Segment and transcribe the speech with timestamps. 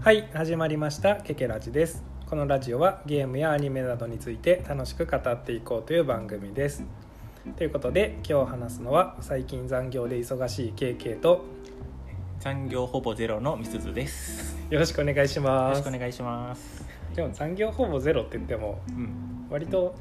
[0.00, 2.02] はい始まりましたケケラジです。
[2.26, 6.84] このラジオはゲームやアニメなどについて楽しく語っていこうという番組です。
[7.56, 11.44] ということで今日話すのは最近残業で忙しい KK と
[12.38, 14.56] 残業ほぼゼロのみすずです。
[14.70, 15.78] よろしくお願いしよます。
[15.82, 16.84] ろしくお願いします。
[17.14, 19.94] でも残業ほぼゼロって言ってもうん、割と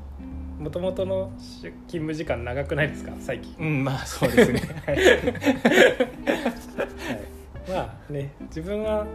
[0.59, 3.11] もともとの出勤務時間長くないですか？
[3.19, 4.61] 最近、うん、まあそうですね。
[4.85, 4.97] はい
[8.09, 9.07] ね自分は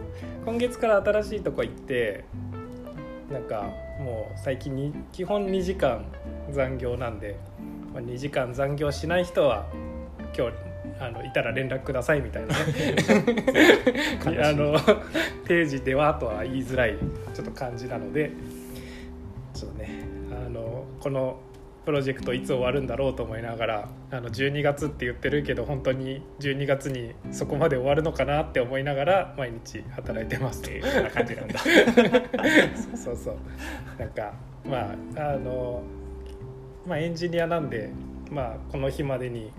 [0.45, 2.25] 今月から新しいとこ行って
[3.31, 6.05] なんかもう最近に基本2時間
[6.51, 7.37] 残業なんで、
[7.93, 9.65] まあ、2時間残業しない人は
[10.37, 10.53] 今日
[10.99, 12.63] あのいたら連絡くださいみたいなね。
[14.43, 14.77] あの
[15.45, 16.95] 定時ではとは言いづらい
[17.33, 18.31] ちょっと感じなので
[19.53, 19.89] ちょっとね
[20.31, 21.39] あのこの
[21.85, 30.63] プロジェクトいつ終わるんだろうと思いながらあの12月って言ってるけど本当に12月にそこまで終わるのかなって思いながら毎日働いてます。
[30.67, 31.59] えーそんな感じなんだ。
[32.75, 33.35] そうそうそう
[33.99, 34.33] なんか
[34.67, 35.83] まああの
[36.87, 37.91] まあエンジニアなんで
[38.31, 39.51] まあこの日までに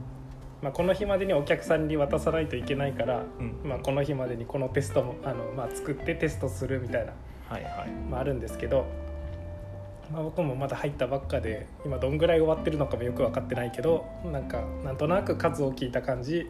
[0.63, 7.13] まあこの日までにお客さんに渡さないといけないから、うん、まあこの日までにこのテストもあのまあ作ってテストするみたいな
[7.49, 7.91] はいはい。
[8.11, 9.06] まああるんですけど。
[10.13, 16.49] まあ、僕もまだ入ったばっかで今どんぐらい終わってるのかもよく分かってないけどなんかなんとなく数を聞いた感じ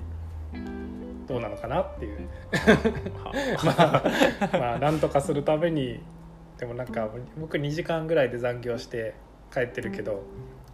[1.26, 2.28] どうなのかなっていう。
[3.64, 4.02] まあ
[4.52, 6.00] まあなんとかするために
[6.58, 9.14] でもなんか僕2時間ぐらいで残業して
[9.52, 10.12] 帰ってるけど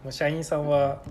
[0.03, 1.03] もう社員さんは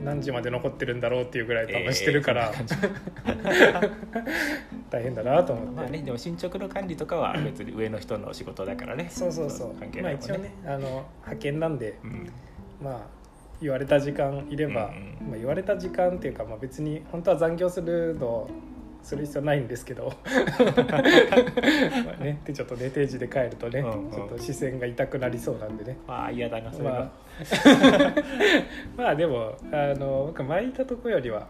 [0.00, 3.90] 何時まで残ってるんだろうっていうぐらい多分してるから、えー
[4.92, 9.08] 大変だなと思って、じまあね、でも進捗の管理とかは別に上の人の仕事だからね。
[9.08, 9.68] そうそうそう。
[9.68, 10.78] まあ関係ないもん一応ねあの
[11.20, 12.30] 派遣なんでうん、
[12.82, 13.22] まあ
[13.62, 15.30] 言われた時間いれば、うんうん。
[15.30, 18.50] まあ、言われた時間っていうか、まあ、別に本当は残業するの
[19.02, 20.12] する必要ないんですけど。
[20.26, 20.32] ま
[20.98, 21.02] あ
[22.22, 24.10] ねでちょっとね定時で帰るとね、うんうん。
[24.10, 25.98] ちょっと視線が痛くなりそうなんでね。
[26.06, 26.94] まあ嫌だなそれは。
[26.94, 27.10] まあ。
[28.96, 31.46] まあでもあの僕前いたとこよりは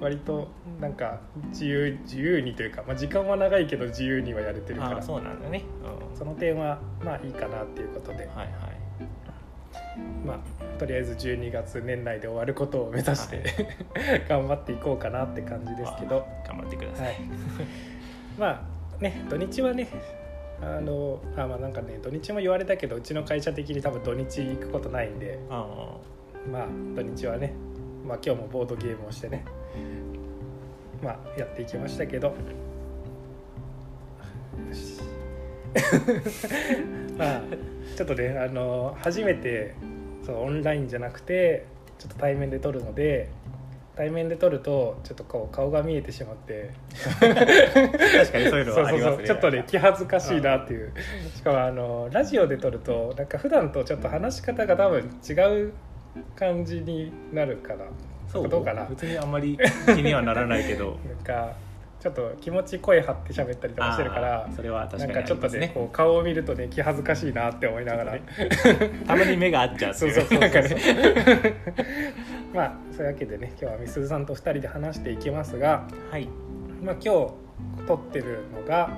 [0.00, 0.48] 割と
[0.80, 5.02] なんか自由自由にというか、まあ、時間は長いけど自由にはやれてるから。
[5.02, 5.64] そうなんだね。
[6.10, 8.48] うん、その点はまあいいかなっていうことで、はいはい。
[10.24, 13.44] まあとりあえず12月年内で終わることを目指して、
[14.28, 17.04] 頑張っていこうかなって感じですけど、頑張ってくださ。
[17.04, 17.12] はい。
[17.14, 17.16] い、
[18.38, 18.68] ま
[19.00, 19.88] あね土日はね
[20.60, 25.38] あのあまあなんかね土日も言われたけどうちの会社的に多分土日行くことないんで。
[25.50, 25.96] あ。
[26.50, 27.52] まあ土日はね、
[28.06, 29.44] まあ、今日もボードゲームをしてね
[31.02, 32.34] まあやっていきましたけど
[37.18, 37.42] まあ
[37.96, 39.74] ちょっとねあの初めて
[40.24, 41.66] そのオンラインじゃなくて
[41.98, 43.28] ちょっと対面で撮るので
[43.96, 46.70] 対面で撮るとちょっとこう顔が見えてしまって。
[46.94, 47.32] あ確
[48.32, 49.16] かにそういうのはありますね。
[49.16, 50.92] そうちょっとね気恥ずかしいなっていう。
[51.34, 55.72] しかもあのラジオで撮るとなんか普段とちょっと話し方が多分違う
[56.34, 57.84] 感じになるかな
[58.28, 58.48] そう。
[58.48, 58.86] どうかな。
[58.86, 60.96] 別にあんまり気にはならないけど。
[61.06, 61.52] なんか
[62.02, 68.18] ちょっと気持ち声張って喋ったりとかしてるからそれは確かになんかちょっとねこう顔を見るとね気恥ずかしいなって思いながら、
[69.06, 70.12] たまに目が合っちゃうそいう。
[70.12, 70.84] うそうそうなんかそうね。
[72.52, 76.28] まあそういうわけでね今日はみすずさんと2人で話していきますが、はい。
[76.82, 77.14] まあ、今
[77.78, 78.90] 日撮ってるのが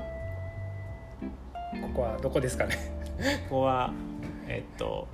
[1.83, 2.75] ここはどこですかね？
[3.51, 3.93] ここは
[4.49, 5.07] えっと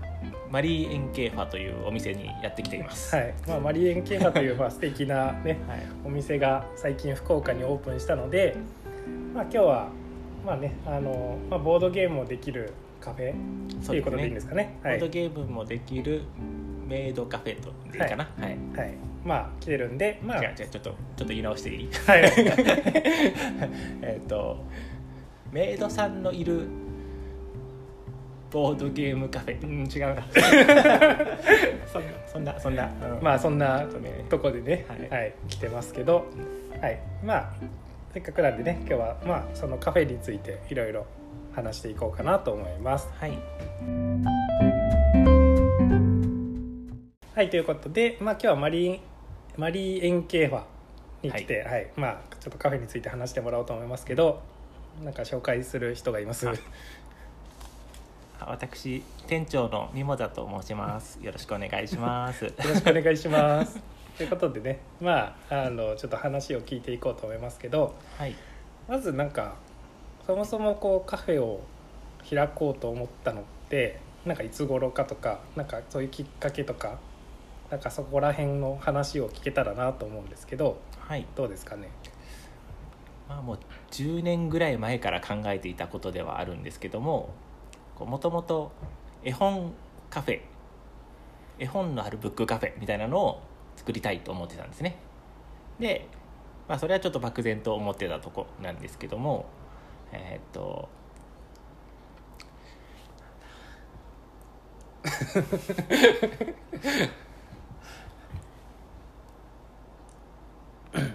[0.50, 3.14] マリー・エンケーファというお店にやってきています。
[3.14, 3.34] はい。
[3.46, 5.86] まあ、マリエンケーハというまあ素敵なねはい。
[6.04, 8.56] お店が最近福岡にオープンしたので、
[9.34, 9.88] まあ、今日は
[10.44, 14.76] まあねあの、まあ、ボードゲームもできるカフェっていうことでいいんですかね。
[14.82, 16.22] ボードはい、ゲームもできる
[16.88, 18.28] メイドカフェとでいいかな。
[18.38, 18.94] はい、はい、
[19.24, 20.42] まあ来てるんでまあ。
[20.42, 21.90] 違う違うちょっとちょっと言い直していい？
[22.06, 22.22] はい。
[24.02, 24.64] えっと
[25.52, 26.66] メイドさんのいる
[28.50, 29.62] ボードゲームカフェ。
[29.62, 30.22] うん違う な。
[31.86, 33.22] そんなそんなそんな、うん。
[33.22, 36.26] まあそんなとねとこでね、ははいい来てますけど、
[36.80, 37.52] はい、まあ
[38.12, 41.06] せっかくなんでね今日はまあそのカフェについていろいろ
[41.54, 43.08] 話していこうかなと思います。
[43.18, 43.38] はい。
[47.34, 49.00] はいということで、まあ、今日はマリー
[49.56, 50.62] マリーエンケーファ
[51.22, 51.90] に来て、はい。
[51.96, 54.42] まあ、ちょっとカフェについて話してもらおうと思いますけど
[55.02, 56.46] なんか紹介する人がいます。
[58.40, 61.18] あ私店長のミモザと申します。
[61.22, 62.46] よろしくお願いします。
[62.46, 63.78] よろしくお願いします。
[64.16, 68.34] ということでね、まあ、あのちょっと話を聞いていこうと思いますけどはい。
[68.88, 69.56] まずなんか
[70.26, 71.60] そもそもこうカフェを
[72.28, 76.98] 開こうと思ったのってなんかいつ頃かとかなんかそういうきっかけとか
[77.70, 81.26] なんかそこら辺の話を聞けたらなと思うんですけどはい。
[81.36, 81.88] どうですかね？
[83.28, 83.58] まあもう
[83.90, 87.34] 10年ぐらい前から考えていたことではあるんですけども
[88.06, 88.72] もともと
[89.22, 89.72] 絵本
[90.08, 90.40] カフェ
[91.58, 93.42] 絵本のあるブックカフェみたいなのを
[93.76, 94.96] 作りたいと思ってたんですね。
[95.78, 96.08] で、
[96.68, 99.46] まあ、それはちょっと漠然と思ってたとこなんですけども
[100.12, 100.88] えーっと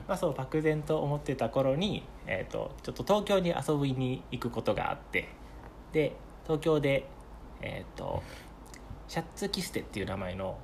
[0.08, 5.28] まあそう漠然と思ってた頃に、えー、とちょっと東京に遊びに行くことがあって
[5.92, 7.08] で東京で、
[7.62, 8.24] えー、と
[9.08, 10.58] シャッツキステっていう名前の、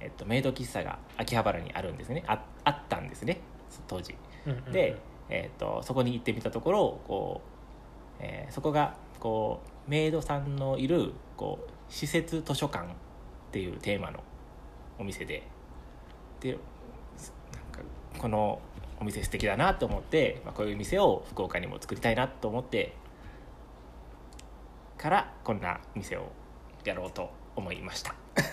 [0.00, 2.24] えー、とメイド喫茶が秋葉原にあるんですね。
[2.26, 3.40] ああったんですね。
[3.86, 4.14] 当時。
[4.46, 4.72] うんうんうん。
[4.72, 4.96] で、
[5.28, 7.40] えー、とそこに行ってみたところこ
[8.20, 12.88] う、えーそこがこうメイドさんのいるこう施設図書館っ
[13.50, 14.22] ていうテーマの
[14.98, 15.42] お店で。
[16.40, 16.60] でなん
[17.72, 17.80] か
[18.18, 18.60] この
[19.00, 22.94] お店素敵だなと思って、まあ、こういう店を福岡にも作りたいなと思って
[24.98, 26.32] からこんな店を
[26.84, 28.14] やろうと思いました。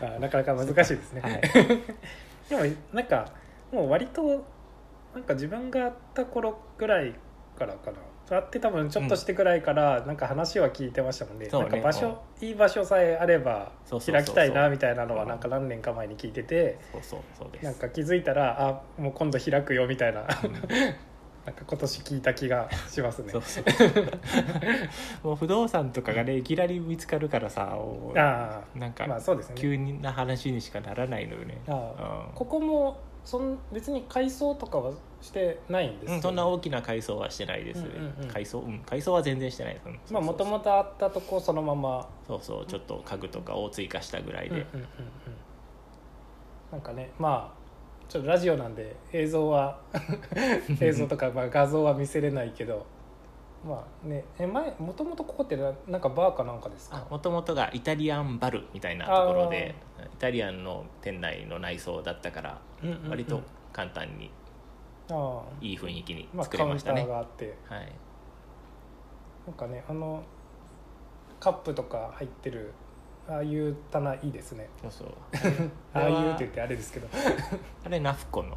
[0.00, 1.40] あなかなか難しいですね、はい、
[2.48, 3.26] でもなんか
[3.72, 4.44] もう割と
[5.14, 7.14] なんか自分が会った頃ぐらい
[7.58, 7.98] からかな。
[8.28, 11.68] 会って多分ちょっとしてぐらいからなんか話は聞いてましたもんね,、そうね。
[11.70, 15.28] なんか場所いい場所さえあれば開きたいなみたいなのはうん。
[15.28, 16.78] なんか何年か前に聞いてて
[17.62, 20.26] なんか気づいたらあもう今度開くよみたいな
[21.46, 23.30] なんか今年聞いた気がしますね。
[23.30, 23.64] そうそう。
[25.22, 27.78] もう不動産とかがねいきなり見つかるからさ
[28.16, 29.54] あなんかあまあそうですね。
[29.56, 36.16] 急な話にしかならないのよね、ああここもそん別に改装とかはしてないんですよね。
[36.16, 38.28] うん、そんな大きな改装はしてないです、うんうんうん。
[38.28, 38.80] 改装うん。
[38.80, 39.80] 改装は全然してない。
[40.10, 42.08] まあもともととあったとこそのまま。
[42.26, 42.66] そうそう。
[42.66, 44.88] ちょっと家具とかを追加したぐらいで、うんうんうんうん。
[46.72, 47.65] なんかねまあ
[48.08, 49.78] ちょっとラジオなんで映像は
[50.80, 52.86] 映像とかまあ画像は見せれないけど
[53.64, 54.24] まあね。
[54.38, 57.04] え前もともとここってななんかバーかなんかですか？
[57.10, 59.74] もともとがイタリアンバルみたいなところで
[60.14, 63.10] イタリアンの店内の内装だったからうんうんうん。
[63.10, 63.40] 割と
[63.72, 64.30] 簡単に
[65.10, 67.54] ああいい雰囲気にまあ作カウンターれましたね、があって。
[67.68, 67.92] はい。
[69.46, 70.22] なんかねあの
[71.40, 72.72] カップとか入ってる
[73.28, 74.68] ああいう棚いいですね。
[74.82, 75.08] そうそう。
[75.92, 77.08] ああいうって言ってあれですけど。
[77.84, 78.56] あれナフコの。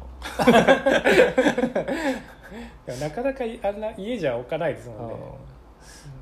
[3.00, 5.14] なかなかあんな家じゃ置かないですもんね。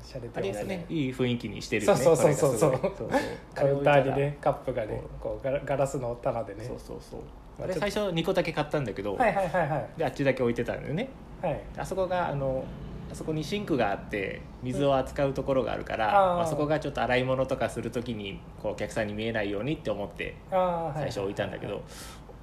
[0.03, 2.71] しゃれてますねねいい雰囲気にしてるよねそうそうそうそう。
[2.71, 3.11] これがすごい。
[3.53, 6.63] カウンターにねカップがねこうガラガラスの棚でね。
[6.63, 7.19] そうそうそう。
[7.59, 9.89] まああれ最初2個だけ買ったんだけど、はいはいはいはい。
[9.97, 11.09] であっちだけ置いてたんだよね。
[11.41, 11.61] はい。
[11.77, 12.63] あそこがあの
[13.11, 16.37] あそこにシンクがあって水を扱うところがあるから、あー。
[16.37, 20.93] まあ、そこがちょっと洗い物とかするときにこうお客さんに見えないようにって思ってああはい。
[20.95, 21.83] 最初置いたんだけど、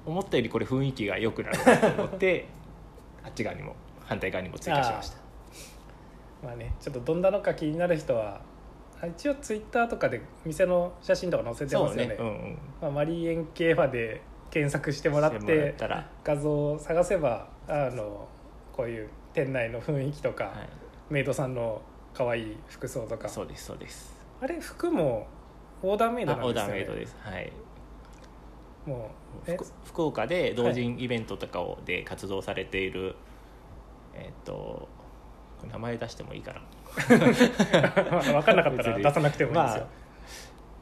[0.05, 1.57] 思ったよりこれ雰囲気が良くなる。
[1.65, 2.47] なと思って
[3.23, 5.17] あっち側にも反対側にも追加しました。
[6.43, 8.41] まあねちょっとどんなのか気になる人は
[9.01, 12.07] あ一応ツイッターとかで店の写真とか載せてますよね。
[12.07, 12.57] ねうんうん。
[12.81, 15.75] まあ、マリーエン競馬で検索してもらっして
[16.23, 18.27] 画像を探せばあの
[18.71, 20.53] こういう店内の雰囲気とか、は
[21.11, 21.79] メイドさんの
[22.11, 23.27] 可愛い服装とか。
[23.27, 24.19] い、そうですそうです。
[24.41, 25.27] あれ服も
[25.83, 26.73] オーダーメイドあオーなんですよね。
[26.73, 27.15] ダーメイドです。
[27.21, 27.53] はい。
[28.87, 29.11] も
[29.47, 33.15] うえ福福岡で同人イベントとかをで活動されている、
[34.15, 34.89] えっと
[35.71, 36.61] 名前出してもいいかな。
[36.97, 39.87] 分かんなかったら出さなくてもいいですよ、まあ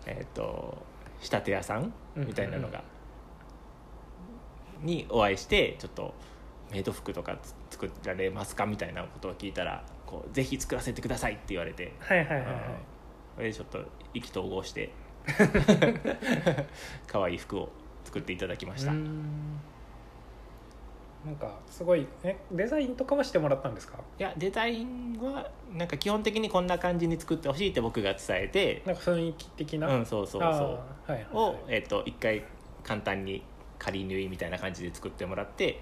[0.05, 0.77] えっ、と
[1.19, 2.81] 仕立て屋さんみたいなのが、
[4.81, 6.13] にお会いしてちょっと
[6.71, 12.45] メイド服とかつ作られますかみたいなことを聞いたらこうぜひ作らせてくださいって言われて、はいはいはい
[13.35, 13.79] それでちょっと
[14.13, 14.89] 意気投合して。
[17.07, 17.69] 可愛い服を
[18.03, 19.01] 作っていただきました、な
[21.31, 23.97] んかすごいえデザインとかはしてもらったんですか？
[24.19, 28.83] いやデザインはなんか基本的にこんな感じに作ってほしいって僕が伝えて。
[28.85, 31.25] なんか雰囲気的な、うんそうそうそうはいはいはい。
[31.33, 32.43] を、えっと一回
[32.83, 33.43] 簡単に
[33.79, 35.81] 仮縫いみたいな感じで作ってもらって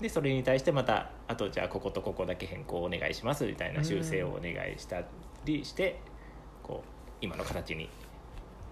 [0.00, 5.02] でそれに対してまたあとじゃあこことここだけ変更お願いしますみたいな修正をお願いした
[5.44, 6.00] りして
[6.62, 6.88] こう
[7.20, 7.88] 今の形に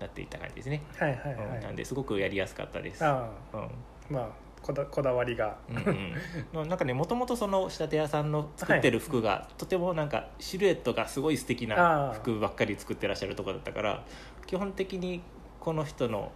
[0.01, 3.05] なっていった感じですね、はいはいはい、うんなんですごくやりやすかったです。
[3.05, 3.61] あうん。
[3.61, 3.69] あ
[4.11, 4.29] まあ
[4.63, 5.57] こだこだわりが。
[5.71, 6.13] うん
[6.53, 14.05] うん、 なんかねもともとその仕立て屋さんの作ってる服が、とてもなんかシルエットがすごい素敵あなー服ばっかり作ってらっしゃるところだったから
[14.47, 15.23] 基本的に
[15.61, 16.33] この人の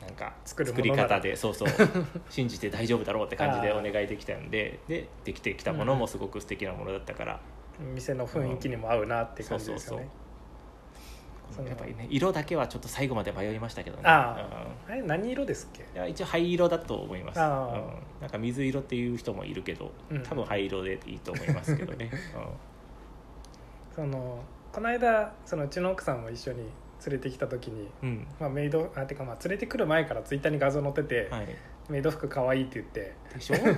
[0.00, 1.68] なんか作るも作り方でそうそう。
[2.30, 7.40] 信じて大丈夫だろうって感じでお願いできたんででできてきたものもすごく素敵なものだったから、
[7.94, 10.08] 店の雰囲気にも合うなって感じですよね、
[11.50, 14.02] そのやっぱりね色だけはちょっと最後まで迷いましたけどね。
[14.04, 15.82] ああれ何色ですっけ？
[15.82, 17.44] うんいや一応灰色だと思います、うん。
[18.20, 20.22] なんか水色っていう人もいるけどうん。
[20.22, 22.10] 多分灰色でいいと思いますけどね、
[23.94, 26.64] そのこの間そのうちの奥さんも一緒に
[27.06, 28.08] 連れてきた時に、うん。
[28.08, 31.46] うんまあ、メイドあてかまあ連れてくる前からツイッターに画像載ってて、はい、
[31.88, 33.14] メイド服可愛いって言って。
[33.34, 33.70] でしょ、 うん。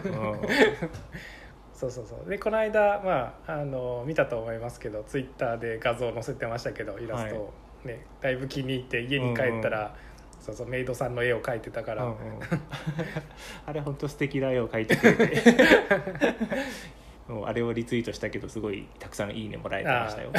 [1.74, 2.28] そうそうそう。
[2.28, 7.52] でこの間、まあ、あの見たと思いますけどツイッターで画像載せてましたけどイラストを、
[7.84, 9.96] ねだいぶ気に入って家に帰ったら、
[10.40, 12.16] そうそうメイドさんの絵を描いてたから、うんうん。
[13.66, 15.42] あれ本当素敵な絵を描いてくれて。
[17.28, 20.32] もうあれをリツイートしたけどすごいたくさんいいねもらえてましたよ、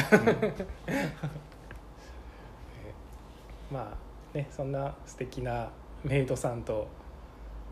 [3.72, 3.92] ま
[4.34, 5.70] あねそんな素敵な
[6.04, 6.86] メイドさんと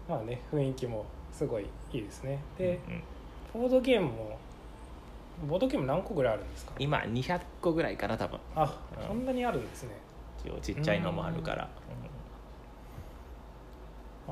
[0.08, 2.38] まあね雰囲気もすごいいいですね。
[2.58, 2.80] うんで、
[3.54, 3.60] うん。
[3.62, 4.38] ボードゲームも
[5.48, 6.72] ボードゲーム何個ぐらいあるんですか？
[6.78, 8.38] 今200個ぐらいかな多分。
[8.54, 8.62] あ
[9.00, 9.06] うん。
[9.08, 9.90] そんなにあるんですね。
[10.44, 11.70] 一応ちっちゃいのもあるから、うん。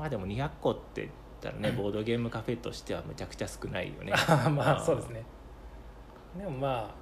[0.01, 1.09] まあでも200個って言っ
[1.41, 4.13] たらねボードゲームカフェとしてはむちゃくちゃ少ないよね。
[4.15, 5.23] あ まあそうですね。
[6.37, 6.95] でもまあ、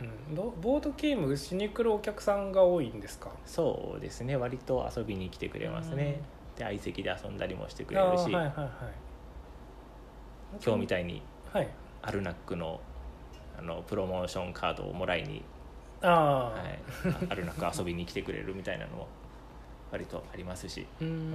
[0.00, 3.30] うん、どボードゲームしに来るお客さんが多いんですか？
[3.44, 4.36] そうですね。
[4.36, 6.20] 割と遊びに来てくれますね、
[6.56, 8.48] で相席で遊んだりもしてくれるし、はいはいはい。
[10.64, 11.68] 今日みたいにはい。
[12.02, 12.80] アルナックの
[13.58, 15.42] あのプロモーションカードをもらいに、
[16.00, 16.78] ああ、はい、
[17.28, 19.08] あアルナック遊びに来てくれるみたいなのも
[19.90, 20.86] 割とありますし。
[21.00, 21.32] うーん。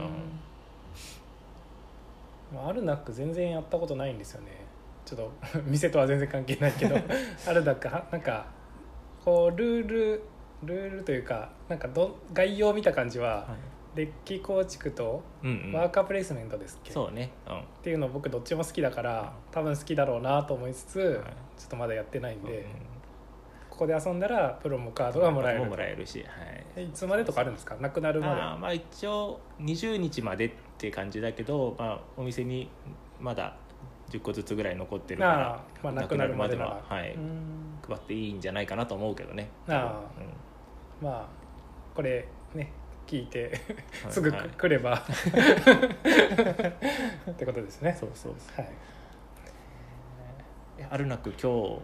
[2.54, 4.63] まあアルナック全然やったことないんですよね
[5.06, 5.32] ちょっと
[5.66, 6.96] 店とは全然関係ないけど
[7.48, 8.46] アルナックはなんか
[9.24, 10.24] こうルール
[10.64, 13.46] ルールというかなんかど概要を見た感じははい。
[13.96, 15.74] デッキ構築とうんうん。
[15.74, 17.30] ワーカープレイスメントですっけ、そうね。
[17.48, 17.60] うん。
[17.60, 21.34] っていうの僕どっちも好きだから多分好きだろうなと思いつつ、はい。
[21.58, 22.66] ちょっとまだやってないんで、うん
[23.70, 25.66] ここで遊んだらプロモカードがもらえる。
[25.66, 27.76] もらえるし、はい、えいつまでとかあるんですか？
[27.78, 28.36] なくなるまで。
[28.36, 32.70] まあ一応20日までって感じだけど、まあ、お店に
[33.20, 33.56] まだ
[34.14, 37.18] 10個ずつぐらい残ってるからまあなくなるまでは、はい、
[37.88, 40.02] 配っていいんじゃないかなと思うけどねあ
[41.02, 41.08] うん。
[41.08, 41.26] まあ
[41.96, 42.72] これね
[43.08, 43.60] 聞いて
[44.04, 44.14] はい。
[44.14, 44.50] すぐはい。
[44.50, 45.04] 来れば。
[47.30, 47.96] ってことですね。
[48.00, 48.70] そうそうはい。
[50.80, 51.82] えアルナック今日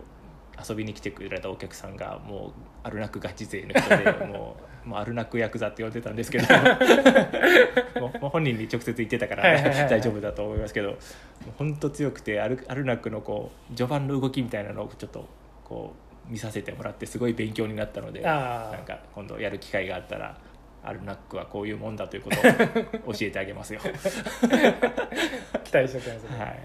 [0.68, 2.52] 遊びに来てくれたお客さんがもう
[2.84, 6.46] アルナックガチ勢の人でもうもうアルナックヤクザって言われてたんですけど
[8.00, 10.98] もう本人に直接言ってたから大丈夫だと思いますけど
[11.58, 15.28] 本当強くてアルアルナックのこう序盤の動きみたいなのをちょっと
[15.64, 15.94] こ
[16.28, 20.38] う見させてもらってすごい勉強になったのであなんか今度やる機会があったら
[20.84, 22.38] アルナックはこういうもんだということ
[23.10, 23.82] を教えてあげますよ。
[23.84, 23.90] あ
[25.60, 26.60] 期待しておきますね、はい。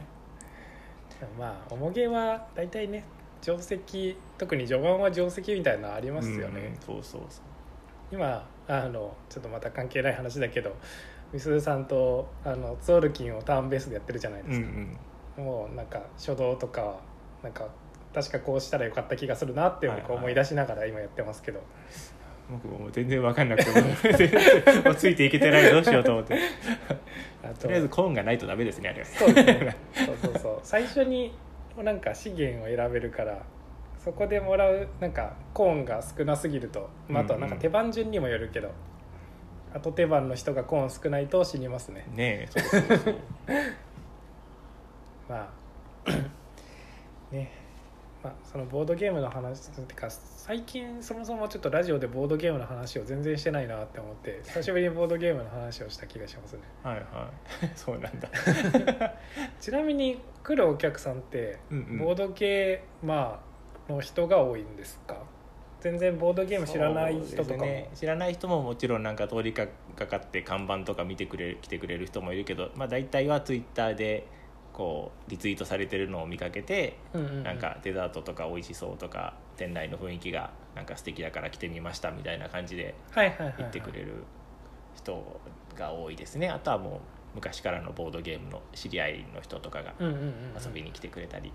[1.39, 3.05] まあ重げは大体ね
[3.45, 7.45] 定石特に序盤は定石みたいなのありますよね、うんそうそうそう。
[8.11, 10.75] 今あのちょっとまた関係ない話だけど
[11.33, 14.99] みすずさんとあのツオルキンをターンベースでやってるじゃないですか、うん
[15.39, 15.45] うん。
[15.45, 17.01] もうなんか初動とかは
[17.43, 17.69] なんか
[18.15, 21.61] 確かこうしたらよかった気がするなって思い出しながら今やってますけど、
[22.49, 26.39] 僕もう全然分かんなくてもうついていけてないどうしようと思って。
[27.43, 29.07] あととりあえずコーンがないとダメですねあれは。
[29.07, 29.77] そうね。
[29.93, 30.61] そうそうそう。
[30.63, 31.35] 最初に
[31.83, 33.43] なんか資源を選べるから
[34.04, 38.71] そこでもらうなんかコーンが少なすぎると、まあ、あとはなんか手番順にもよるけど、
[39.73, 42.07] 後手番の人がコーン少ないと死にますね。
[42.14, 43.14] ねえそうそうそう
[45.28, 45.49] ま
[46.07, 46.11] あ
[47.33, 47.63] ね
[48.25, 56.61] まあそのボードゲームの話ってか最近そもそもちょっとラジオでボードゲームの話を全然してないなって思って久しぶりにボードゲームの話をした気がしますね。
[56.83, 57.04] はいはい。
[57.76, 58.28] そうなんだ。
[59.61, 61.99] ちなみに来るお客さんってうんうん。
[61.99, 65.19] ボードゲーマーの人が多いんですか？
[65.81, 67.90] 全然ボードゲーム知らない人とかね。
[67.95, 69.66] 知らない人ももちろんなんか通りか
[70.07, 74.26] かって看板とか見てくれ来てくれる人もいるけど、まあ、大体はツイッターで
[74.75, 76.99] こうリツイートされてるのを見かけて、
[77.45, 82.95] なんかデザートとか美味しそうとか店内の雰囲気がなんか素敵だから来てみましたみたいな感じで
[83.57, 84.25] 言ってくれる
[84.97, 85.40] 人
[85.76, 86.49] が多いですね。
[86.50, 87.00] あとはもう
[87.37, 91.52] 昔からのボードゲームの知り合いの人とかが遊びに来てくれたり、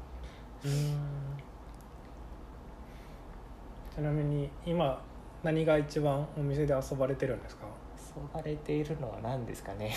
[3.94, 5.02] ちなみに今
[5.44, 7.66] 何が一番お店で遊ばれてるんですか？
[8.16, 9.94] 遊ばれているのは何ですかね。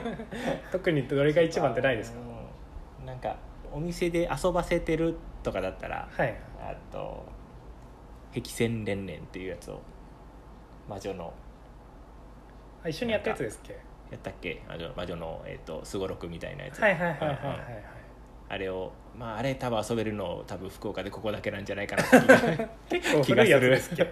[0.72, 2.18] 特にどれが一番ってないですか？
[3.00, 3.36] うんなんか
[3.72, 6.34] お店で遊ばせてるとかだったらはい。
[6.60, 7.24] あと
[8.34, 9.80] 「壁戦連々」っていうやつを
[10.88, 11.32] 魔女の
[12.84, 13.72] あ一緒にやったやつですっけ？
[13.72, 13.78] や
[14.16, 14.62] ったっけ？
[14.68, 16.80] 魔女魔女のえっ、とすごろくみたいなやつ。
[16.80, 17.66] はいはいはいはいはいはい。
[18.48, 24.04] あれをまああれ多分遊べるの多分福岡でここだけなんじゃないかなって気が 結構古いやつですけ？
[24.04, 24.10] ど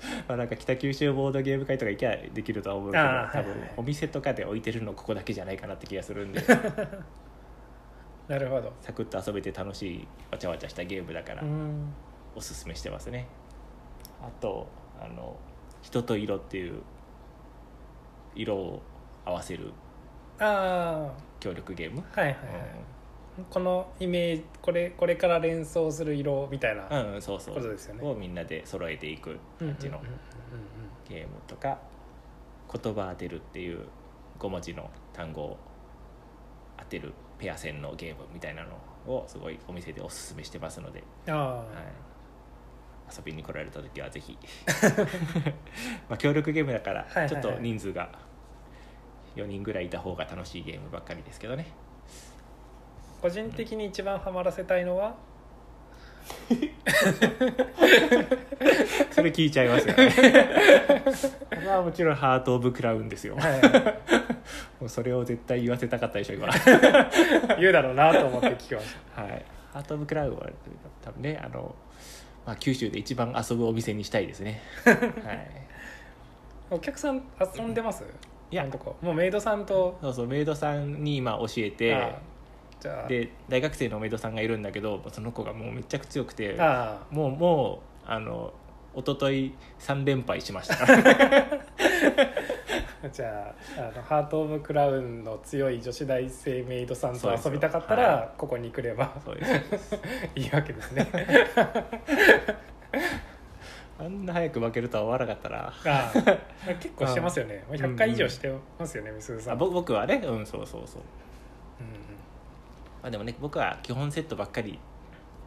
[0.28, 6.42] まあなんか北九州ボードゲーム会とか行きゃできるとは思うけど多分お店とかで置いてるのここだけじゃないかなって気がするんで。
[8.28, 8.72] なるほど。
[8.80, 11.92] サクッと遊べて楽しいわちゃわちゃしたゲームだからうん。
[12.34, 13.26] おすすめしてますね。
[14.22, 14.68] あと
[15.00, 15.36] あの
[15.82, 16.82] 「人と色」っていう
[18.34, 18.82] 色を
[19.24, 19.72] 合わせる
[20.38, 22.44] あ協力ゲーム、あはいはいはい、
[23.50, 27.54] このイメージこれこれから連想する色みたいなうん、うん、そうそう。
[27.54, 28.06] ことですよね。
[28.06, 30.00] をみんなで揃えていく感じの
[31.08, 31.78] ゲームとか
[32.72, 33.86] 「言葉当てる」っていう
[34.38, 35.58] 5文字の単語を
[36.76, 38.74] 当てるペア戦のゲームみたいなの
[39.06, 41.64] をすごいお店でおすすめしてますので、は
[43.10, 44.36] い、遊びに来られた時はぜひ。
[46.08, 48.10] まあ協力ゲームだからちょっと人数が
[49.36, 51.66] 4人ぐらいいた方が楽しいゲームばっかりですけどね
[53.22, 55.14] 個人的に一番ハマらせたいのは？
[59.10, 59.94] それ聞いちゃいますよ。
[59.94, 60.12] ね
[61.50, 63.36] これはもちろんハート・オブ・クラウンですよ。
[63.36, 63.94] は
[64.80, 66.48] もうそれを絶対言わせたかったでしょ今。
[66.48, 66.50] い
[67.60, 70.48] 言うだろうなと思って聞きましはい、ハート・オブ・クラウンは
[71.02, 71.74] 多分ねあの、
[72.46, 74.96] まあ、九州で一番遊ぶお店にしたいですね、 はい、
[76.70, 77.22] たお客さん
[77.56, 78.04] 遊んでます？
[78.50, 78.62] いや。
[78.62, 79.98] 今んとこもうメイドさんと？
[80.00, 82.14] そうそうメイドさんに今教えて
[83.08, 88.52] で大学生のメイドさんがいるんだけどその子がもうめっちゃく強くてあもうもうあの
[88.94, 90.76] 一昨日3連敗しました。
[93.10, 99.98] じゃああのハート・オブ・クラウンの強い女子大生メイドさんと遊びたかったら、はここに来ればそうです
[100.36, 101.08] いいわけですね。
[103.98, 105.58] あんな早く負けるとは思わなかったな。
[105.68, 106.12] ああ。
[106.74, 107.64] 結構してますよね。
[107.70, 107.76] うん。
[107.76, 109.58] 100回以上してますよねみすずさん。
[109.58, 110.22] 僕はね。
[110.24, 111.02] うんそうそうそう。
[111.02, 111.31] うん
[113.02, 114.78] まあでもね僕は基本セットばっかり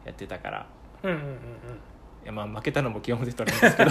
[0.04, 0.66] やってたから。
[1.02, 1.32] うんうんうんうん。
[2.24, 3.90] いやまあ負けたのも基本セットなんですけど。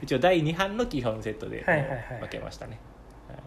[0.02, 2.20] 一応第2版の基本セットではいはいはい。
[2.20, 2.78] 負けましたね、
[3.28, 3.38] はい。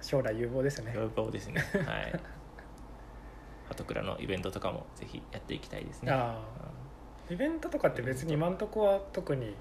[0.00, 0.92] 将来有望ですよね。
[0.94, 1.60] 要望ですね。
[1.86, 2.20] はい。
[3.68, 6.12] 鳩倉のイベントとかもぜひやっていきたいですね。
[6.12, 7.32] ああ。
[7.32, 9.54] イベントとかって別に今んとこは特に？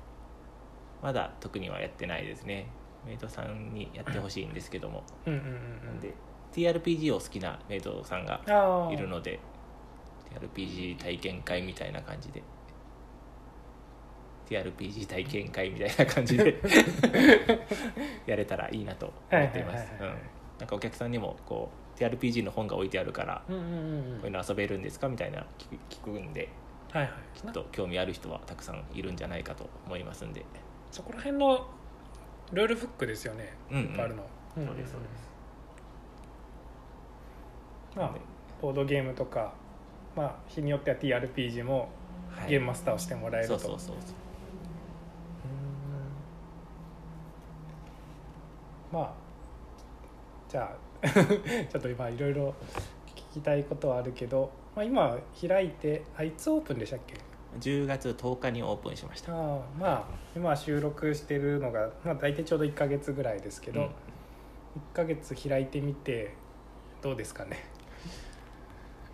[1.01, 2.67] まだ特にはやってないですね。
[3.05, 5.03] メイドさんにやってほしいんですけども。
[5.25, 5.85] うんうんうん。
[5.85, 6.13] なんで
[6.53, 8.41] TRPG を好きなメイドさんが
[8.91, 9.39] いるので
[10.33, 12.43] TRPG 体験会みたいな感じで。
[14.49, 16.55] TRPG 体験会みたいな感じで
[18.25, 19.91] やれたらいいなと思っています
[20.57, 23.57] なんかお客さんにもこう TRPG の本が置いてあるからこうい
[24.29, 26.47] うの遊べるんですかみたいな聞く聞くんで
[26.93, 27.11] はいはい。
[27.33, 30.45] きっと興味ある人はたくさんいるんじゃないかと思いますんで。
[30.91, 31.67] そこら辺の
[32.51, 33.53] ルールブックですよね。
[33.69, 34.01] うんうん。
[34.01, 34.23] あるの、
[34.55, 35.29] そうですそうです
[37.97, 38.11] まあ
[38.61, 39.53] ボードゲームとか
[40.15, 41.89] まあ日によっては TRPG も
[42.29, 42.49] はい。
[42.51, 44.15] ゲームマスターをしてもらえると、そうそうそうそう。
[48.91, 49.13] まあ
[50.49, 52.53] じゃあ ちょっと今いろいろ
[53.15, 57.15] 聞きたいことはあるけど、まあ、今開いてあいつオープンでしたっけ
[57.59, 59.33] ？10月10日にオープンしました。
[59.33, 60.03] ああまあ
[60.35, 63.87] 今収録してるのが、まあ、大体ちょうど1ヶ月ぐらいですけど、うん。
[63.87, 63.89] 1
[64.93, 66.33] ヶ月開いてみて
[67.01, 67.57] どうですかね？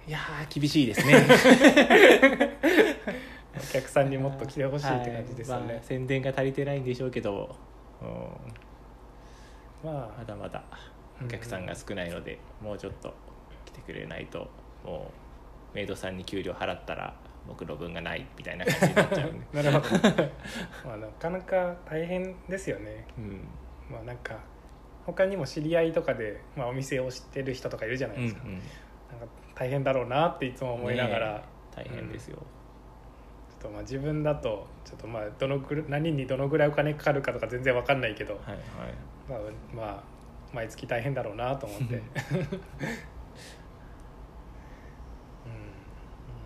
[0.08, 1.14] いやー厳しいですね。
[3.56, 5.64] お客さんにもっと来てほしいって感じですよはい。
[5.66, 7.56] まねあ、宣伝が足りてないんでしょうけど、
[8.02, 8.10] うん。
[9.90, 10.20] まあ。
[10.20, 10.64] まだまだ
[11.24, 13.14] お客さんが少ないので、もうちょっと
[13.66, 14.50] 来てくれないと
[14.84, 15.12] も
[15.74, 17.16] うメイドさんに給料払ったら
[17.48, 20.10] 僕の分がないみたいな感じになっちゃうんで、 なるほど。
[20.86, 23.06] まあなかなか大変ですよね。
[23.18, 23.48] うん。
[23.90, 24.38] まあなんか
[25.06, 28.30] 他にも知り合いとかで、まあ、お店を知ってる人とかいるじゃないうんうん。
[28.30, 28.48] ですか,、
[29.14, 31.44] なんか大変だろうなっていつも思いながら、ね
[31.76, 32.38] 大変ですよ、
[33.50, 38.60] ちょっとまあ自分だとちょっとまあどのぐらい何にどのぐらいお金かかるかとか全然わかんないけど、はいはい。
[39.28, 39.40] まあ、
[39.76, 40.04] まあ
[40.54, 42.04] 毎月大変だろうなと思って、 うん、な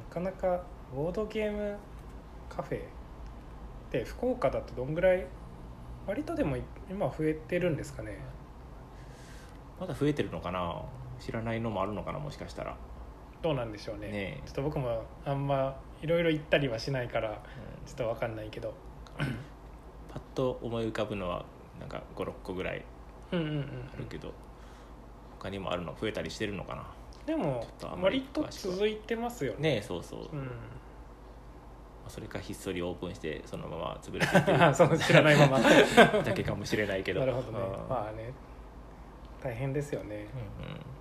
[0.09, 0.63] かなか
[0.95, 1.77] ボードゲーム
[2.47, 2.81] カフェっ
[3.91, 5.25] て福岡だとどんぐらい
[6.05, 6.55] 割とでも
[6.89, 8.17] 今増えてるんですかね。
[9.77, 10.81] まだ増えてるのかな
[11.19, 12.75] 知らないのもあるのかなもしかしたら、
[13.41, 14.07] どうなんでしょうね。
[14.07, 14.47] ねえ。
[14.47, 17.35] ちょっと僕もあんまいろいろ行ったりはしないからうん
[17.85, 18.73] ちょっとわかんないけど。
[19.17, 21.45] パッと思い浮かぶのは
[21.79, 22.83] なんか56個ぐらい
[23.31, 24.33] うんうんうんあるけど、
[25.39, 26.83] 他にもあるの増えたりしてるのかな。
[27.25, 27.65] でも
[28.01, 29.73] 割と続いてますよね。
[29.73, 30.49] ねえそうそう、うん。
[32.07, 35.59] それかひっそりオープンしてそのまま潰れていってあそう知らないまま。
[36.23, 37.25] だけかもしれないけど。
[37.25, 37.59] るほどね。
[37.59, 37.89] うん。
[37.89, 38.31] まあね。
[39.43, 40.27] 大変ですよね。
[40.61, 40.97] うん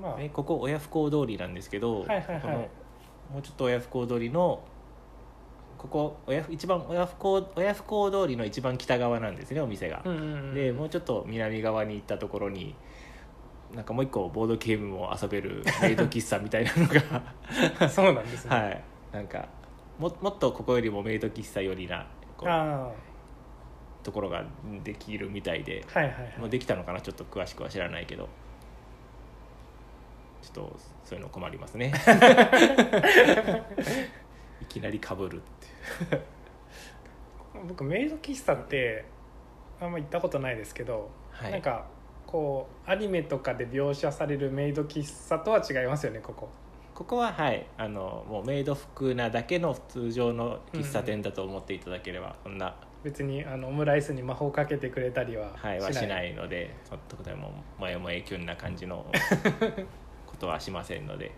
[0.00, 0.14] まあ。
[0.14, 2.40] うんえここ親不孝通りなんですけど、はいはいはい。
[2.40, 2.54] この
[3.32, 4.62] もうちょっと親不孝通りの
[5.78, 12.74] ここ親一番親不孝親不孝通りの一番北側なんですねお店が、うんうんうんでもうちょっと南側に行ったところに
[13.74, 16.86] なんかもう一個ボードゲームも遊べるメイド喫茶みたいなの
[17.80, 17.88] が。
[17.88, 18.82] そうなんですね、はい。
[19.12, 19.48] なんか
[19.98, 22.46] ももっとここよりもメイド喫茶よりなこ
[24.02, 24.44] ところが
[24.84, 26.38] できるみたいであはいはいはい。
[26.38, 28.28] もうできたのかなちょっと詳しくは知らないけど
[30.42, 31.92] ちょっとそういうの困りますね。
[34.60, 36.22] いきなりかぶるって
[37.68, 39.04] 僕メイド喫茶って
[39.80, 41.52] あんま行ったことないですけど、はい。
[41.52, 41.86] なんか
[42.26, 46.48] こうアニメとかで描写されるメイド喫茶とは違いますよねここ。
[46.94, 47.66] ここははい。
[47.78, 59.04] あのもうメイド服なだけの通常の喫茶店だと思っていただければ、そんな、別にあのオムライスに魔法かけてくれたりははい、はしないのでそのとこでももやもやキュンな感じの
[60.42, 61.30] ことはしませんので。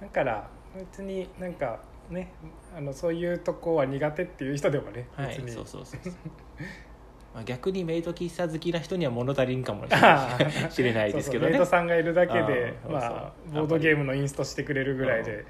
[0.00, 1.78] だから別になんか
[2.10, 2.32] ね
[2.76, 6.12] あのそういうとこは苦手っていう人でもねはい別に、そうそうそうそう。
[7.32, 13.10] まあ逆にメイド喫茶好きな人には物足りんかもしれあない れないですけどそうそうメイねドさんがいるだけであーまあそう
[13.52, 13.66] そう。
[13.66, 15.44] ボードゲームのインストしてくれるぐらいで。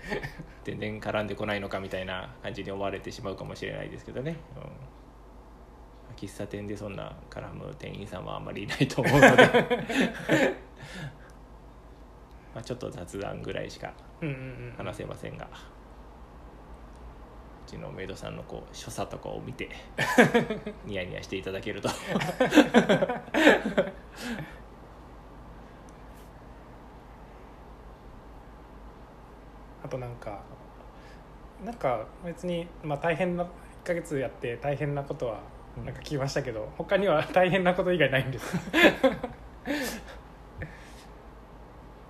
[0.65, 4.61] 全然絡んでこないのかみたいな感じに思われてしまうかもしれないですけどね、う
[6.13, 6.17] ん。
[6.17, 9.47] 喫茶店でそんな絡む店員さんはあんまりいないと思うので
[12.57, 13.93] まあちょっと雑談ぐらいしか
[14.23, 14.73] うんうんうん。
[14.79, 15.49] 話せませんが、う
[17.71, 19.69] ちのメイドさんのこう所作とかを見て
[20.87, 21.91] ニヤニヤしていただけると。
[29.85, 30.41] あとなんか
[31.63, 33.49] なんか別に、まあ、大変な1
[33.85, 35.41] ヶ月やって大変なことは
[35.77, 38.57] うんなんか聞きましたけど、他には大変なこと以外ないんです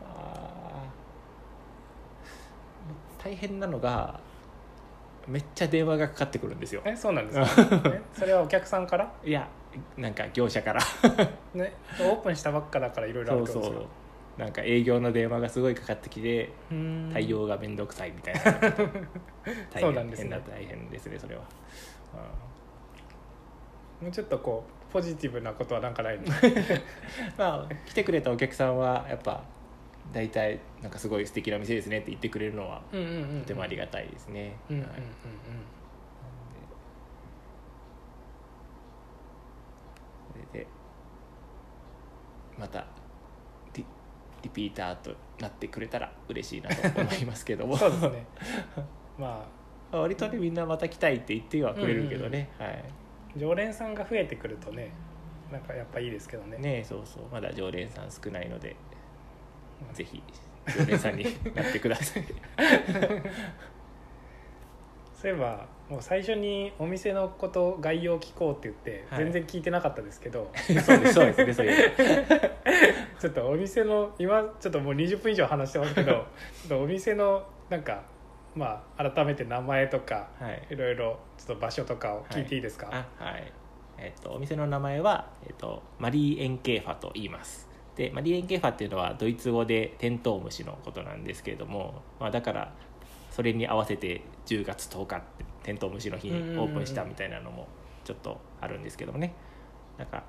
[0.05, 4.21] あー大変なのが
[5.27, 6.83] めっちゃ電話がかかってくるんですよ。
[6.85, 9.13] えそうなんですか、 えそれはお客さんから？
[9.25, 9.49] いや
[9.97, 10.81] なんか業者から。
[11.55, 13.87] ねオープンしたばっかだからいろいろあそうそるってことですか？
[14.39, 16.51] うなんか営業の電話がすごいかかってきて
[17.13, 18.41] 対応が面倒くさいみたいな。
[19.75, 20.41] 大そうなんですね。
[20.49, 21.43] 大変ですねそれは、
[24.01, 26.25] もうちょっとこうポジティブなことはなんかないの？
[27.37, 29.43] まあ来てくれたお客さんはやっぱ
[30.13, 32.97] 大体なんかすごい素敵な店ですねって言ってくれるのはと
[33.47, 34.81] てもありがたいですね、それ
[40.53, 40.67] で
[42.59, 42.87] また
[43.75, 43.85] リ
[44.43, 47.77] リピーターとなってくれたら嬉しいなと思いますけどうも。
[47.77, 48.27] ん そうですね。
[49.19, 49.47] ま
[49.93, 52.69] 割とねみんなまた来たいって言ってはくれるけどね、はい。
[52.71, 52.83] あ
[53.37, 54.91] 常連さんが増えてくるとね
[55.53, 56.59] なんかやっぱいいですけどね。
[56.59, 57.25] ねそうそう。
[57.31, 58.75] まだ常連さん少ないので
[59.93, 60.23] ぜひ
[60.67, 62.25] 常連さんに なってください。
[65.15, 69.25] そういえばもう最初にお店のこと概要聞こうって言って、はい。
[69.25, 70.51] 全然聞いてなかったですけど。
[70.55, 71.93] そうですそうですねそういう
[73.19, 76.19] ちょっとお店の今ちょっともう20分以上話してますけどちょ
[76.67, 78.03] っとお店のなんか
[78.55, 80.63] まあ改めて名前とかはい。
[80.71, 83.53] いろいろちょっと場所とかを聞いていいですか、あはい。
[83.99, 92.73] えっとお店の名前は、えっと、 Marienkäfer と言いますで Marienkäfer っていうのはドイツ語でテントウムシのことなんですけれども、まあ、だから
[93.31, 97.67] それに合わせて10月10日ってテントウムシの日にオープンしたみたいなのも
[98.05, 99.35] ちょっとあるんですけどもね。
[99.99, 100.23] なんか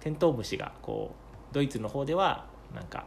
[0.00, 1.14] テントウムシがこ
[1.50, 3.06] うドイツの方ではなんか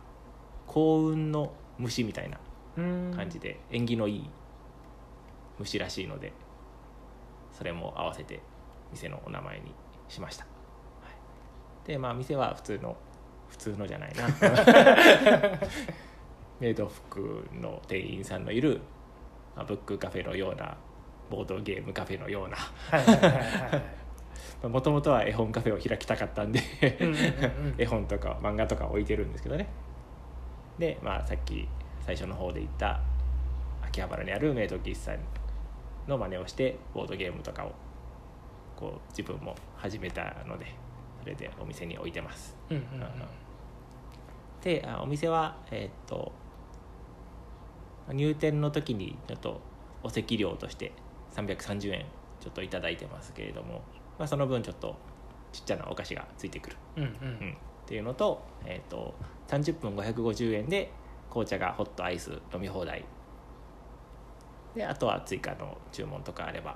[0.67, 2.39] 幸運の虫みたいな
[2.77, 3.13] うん。
[3.15, 4.29] 感じで縁起のいい
[5.59, 6.33] 虫らしいので
[7.51, 8.41] それも合わせて
[8.91, 9.73] 店のお名前に
[10.09, 10.49] しました、は
[11.85, 12.97] い、でまあ店は普通の
[13.49, 14.27] 普通のじゃないな。
[16.59, 18.79] メイド服の店員さんのいる、
[19.55, 20.77] まあ、ブックカフェのような
[21.29, 22.57] ボードゲームカフェのような。
[24.69, 26.59] もともとは絵本カフェを開きたかったんで
[27.77, 29.67] 絵本とか漫画とか置いてるんですけどね。
[30.79, 31.67] でまあさっき
[32.01, 33.01] 最初の方で言った
[33.81, 35.17] 秋葉原にあるメイド喫茶
[36.07, 37.71] の真似をしてボードゲームとかを
[38.75, 40.75] こう自分も始めたので
[41.25, 42.55] それでお店に置いてます。
[42.69, 43.11] うんうんうん。
[44.61, 46.31] であお店はえーっと
[48.13, 49.59] 入店の時にちょっと
[50.03, 50.91] お席料として
[51.35, 52.05] 330円
[52.39, 53.81] ちょっといただいてますけれども、
[54.19, 54.95] まあ、その分ちょっと
[55.51, 56.77] ちっちゃなお菓子がついてくる。
[56.97, 57.49] うんううん。
[57.49, 57.55] ん、っ
[57.87, 59.15] ていうのと,、えー、と
[59.47, 60.91] 30分550円で
[61.31, 63.03] 紅茶がホットアイス飲み放題。
[64.75, 66.75] であとは追加の注文とかあれば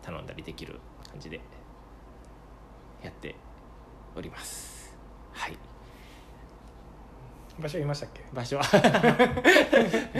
[0.00, 0.80] 頼んだりできる
[1.10, 1.40] 感じで
[3.02, 3.34] やって
[4.16, 4.96] おります。
[5.32, 5.58] はい。
[7.60, 8.22] 場所言いましたっけ？
[8.32, 8.62] 場所は。
[8.72, 8.78] 場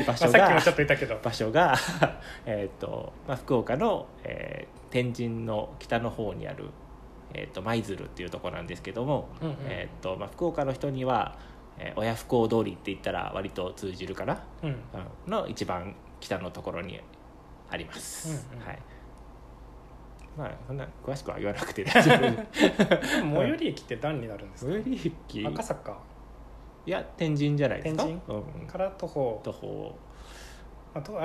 [0.07, 1.17] まあ、所がさっきもちょっと言ったけど。
[1.23, 1.75] 場所が
[2.47, 6.71] えっと、まあ、福岡の、えー天神の北の方にある、
[7.35, 9.57] えー、と舞鶴っていうところなんですけども、うんうん。
[9.67, 11.37] えーとまあ、福岡の人には、
[11.79, 14.71] えー親不孝通りって言ったら割と通じるかな、うん。
[14.71, 15.31] うん。
[15.31, 16.99] の一番北のところに
[17.71, 18.67] あります、うんうん。
[18.67, 18.79] はい
[20.39, 21.83] まあそんな詳しくは言わなくて。
[21.85, 22.21] 大丈夫
[22.55, 24.73] 最寄り駅って何になるんですか？
[24.73, 25.47] 最寄り駅？
[25.47, 25.99] 赤坂？
[26.87, 28.05] いや天神じゃないですか？
[28.05, 29.41] 天うん、から徒歩。
[29.43, 29.95] 徒歩。
[30.95, 31.19] まあ、と歩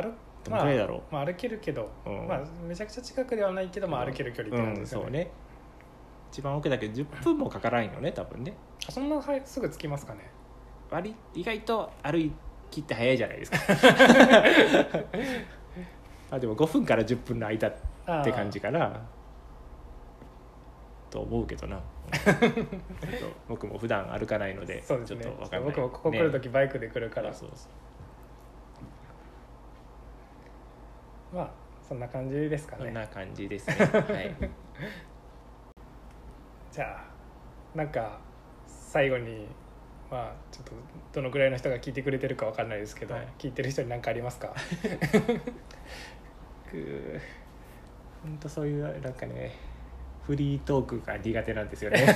[0.50, 0.66] まあ、
[1.12, 2.28] まあ、歩けるけど、うん。
[2.28, 5.32] まあ、めちゃくちゃ近くではないけど、まあ、歩ける距離って感じですよね,、うんそうね。
[6.32, 8.54] 一番奥だけど10分もかからんよね多分ね。
[8.88, 10.30] あそんなはすぐ着きますかね？
[10.90, 12.32] 割意外と歩
[12.72, 13.58] きって早いじゃないですか。
[16.32, 17.72] あでも5分から10分の間
[18.10, 19.02] って感じかな。
[21.10, 21.80] と思うけどな。
[22.12, 25.24] ちょっと僕も普段歩かないのでそうですね。
[25.24, 25.70] ちょっと分かんない。
[25.72, 27.68] 僕もここ来る時バイクで来るから、そうそ
[31.32, 31.52] うまあ
[31.88, 32.86] そんな感じですかね。
[32.86, 33.76] そんな感じですね。
[33.86, 34.36] はい。
[36.72, 38.20] じゃあなんか
[38.66, 39.48] 最後に
[40.10, 40.72] まあちょっと
[41.14, 43.28] どのぐらいの人が聞いてくれてるかわかんないですけど、はい。
[43.38, 44.54] 聞いてる人に何かありますか？
[46.70, 47.20] く
[48.24, 49.52] 本当そういうなんかね
[50.26, 52.06] フリートークが苦手なんですよね。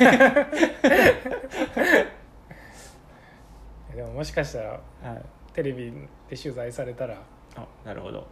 [3.94, 4.80] でももしかしたらは
[5.16, 5.26] い。
[5.54, 5.92] テレビ
[6.30, 7.18] で取材されたら
[7.56, 8.28] あなるほど。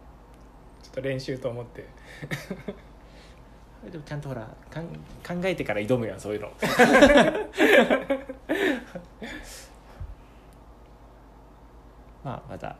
[0.82, 1.84] ちょっと練習と思って。
[3.90, 4.94] でもちゃんとほらかん考
[5.44, 6.50] えてから挑むやんそういうの。
[12.24, 12.76] まあまだ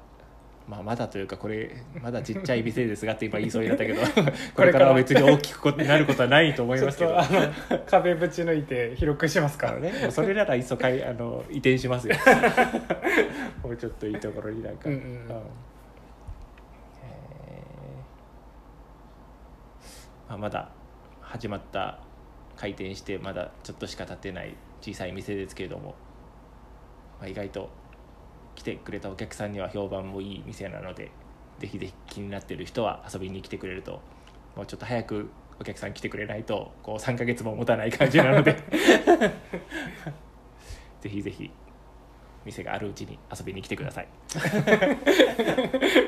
[0.69, 4.03] まあまだというかこれまだちっちゃい店ですがって今言いそうになったけど
[4.55, 7.17] これからは別に大きくなることはないと思いますけど。
[7.87, 12.17] 壁ぶち抜いて広くしますかかららねもうそれならいっそかいあの移転しますよ。
[13.63, 15.01] もうちょっといいところになんか、うんうん。
[15.01, 15.11] うん。
[15.11, 20.31] えー。
[20.31, 20.71] まあ、まだ
[21.21, 22.01] 始まった
[22.57, 25.95] 開店してまだちょっとしか経ってない小さい店ですけれども、
[27.21, 27.71] まあ、意外と
[28.57, 31.13] 来てくれたお客さんには評判もいい店なので
[31.61, 34.01] ぜひぜひ気になっている人は遊びに来てくれると
[34.57, 38.57] もうちょっと早くお客さん来てくれないとこう3ヶ月も持たない感じなので。
[41.01, 41.51] ぜひぜひ
[42.45, 44.09] 店があるうちに遊びに来てください。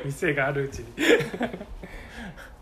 [0.05, 0.85] 店があるうちに。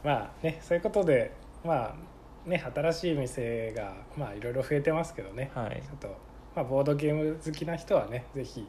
[0.03, 1.31] まあねそういうことで
[1.63, 5.81] まあね新しい店がまあいろいろ増えてますけどね、はい。
[5.81, 6.07] ちょっと、
[6.55, 8.67] まあ、ボードゲーム好きな人はねぜひ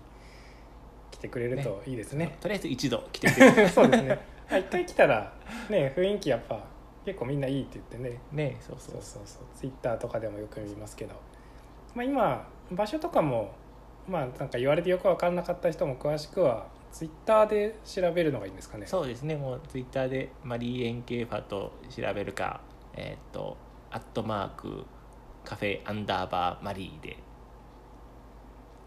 [1.10, 2.36] 来てくれるといいですね。
[2.40, 3.68] とりあえず一度来てくれる。
[3.70, 4.08] そうですね。
[4.50, 5.32] まあ一回来たら
[5.68, 6.64] ね雰囲気やっぱ
[7.04, 8.20] 結構みんないいって言ってね。
[8.32, 9.42] ねそうそそううそうそう。
[9.54, 11.14] ツイッターとかでもよく見ますけど、
[11.94, 13.52] まあ、今場所とかも
[14.06, 18.86] まあなんか言われてよく分かんなかった人も詳しくはツイッターで調べるのがいいんですかね。
[18.86, 19.36] そうですね。
[19.36, 22.60] もうツイッターでマリーエンケーファと調べるか
[22.94, 23.56] えーっと
[23.90, 24.84] アットマーク
[25.44, 27.16] カフェアンダーバーマリーで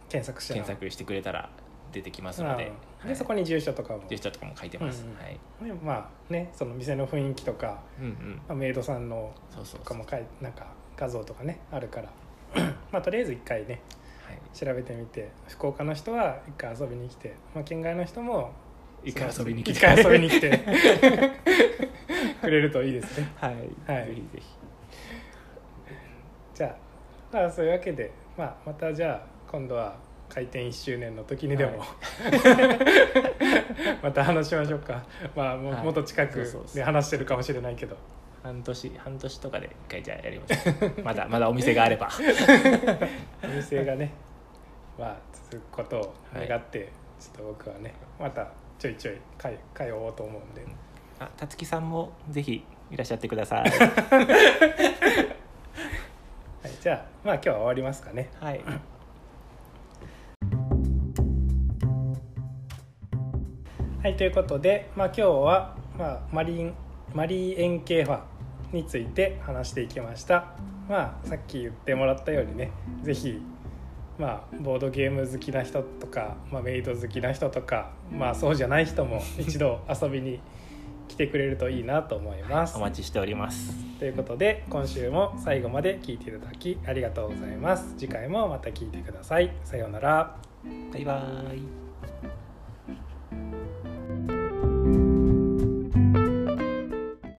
[0.09, 1.49] 検索したら検索してくれたら
[1.91, 2.71] 出てきますので、
[3.05, 4.03] でそこに住所とかも。
[4.09, 5.39] 住所とかも書いてます、はい。
[5.65, 8.41] でまあねその店の雰囲気とか、うんうん。
[8.47, 9.79] まあ、メイドさんのそうそうそう。
[9.81, 12.09] とかもかいなんか画像とかねあるから。
[12.91, 13.81] まあとりあえず一回ね
[14.25, 14.57] はい。
[14.57, 18.51] 調べてみて福岡の人は一回遊びに来て、まあ、県外の人も
[19.03, 19.71] 一回遊びに来て。
[19.71, 20.59] 一回遊びに来て。
[22.41, 23.31] くれるといいですね。
[23.35, 23.53] はい、
[23.87, 24.07] はい。
[24.07, 24.41] ぜひぜひ。
[26.55, 26.75] じゃあ
[27.31, 29.95] まあそういうわけで、まあ、またじゃあ今度は
[30.33, 31.85] 開店1周年の時にでも、は
[34.01, 35.03] また話しましょうか。
[35.35, 35.83] まあも,、はい。
[35.83, 37.97] もっと近くで話してるかもしれないけど。
[38.41, 40.93] 半年半年とかで一回じゃあやりましょう。
[41.03, 42.07] まだまだお店があれば。
[43.43, 44.13] お店がね
[44.97, 45.17] まあ
[45.49, 46.89] 続くことを願って、
[47.19, 48.47] ちょっと僕はねまた
[48.79, 50.65] ちょいちょい通通おうと思うんで、
[51.19, 53.69] あたつきさんもぜひいらっしゃってください。
[53.69, 53.69] は
[56.67, 58.29] い、じゃあまあ今日は終わりますかね。
[58.39, 58.61] はい
[64.01, 66.73] はいということで、まあ、今日は、まあ、マリン
[67.13, 68.21] マリー円形ファ
[68.73, 70.55] について話していきました。
[70.89, 72.71] まあさっき言ってもらったようにね
[73.03, 73.39] ぜひ
[74.17, 80.39] まあボードゲーム好きな人とか、まあ、メイド好きな人とかまあそうじゃない人も一度遊びに
[81.07, 83.71] 来てくれるといいなと思います、お待ちしております。
[83.99, 87.93] ということで今週も最後まで聞いていただきありがとうございます。
[87.99, 89.51] 次回もまた聞いてください。
[89.63, 90.37] さようなら。
[90.91, 91.80] バイバーイ